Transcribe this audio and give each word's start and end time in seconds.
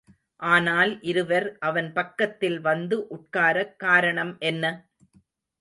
ஆனால் 0.45 1.01
இருவர் 1.01 1.47
அவன் 1.59 1.93
பக்கத்தில் 1.93 2.59
வந்து 2.61 3.07
உட்காரக் 3.09 3.79
காரணம் 3.79 4.33
என்ன? 4.43 4.65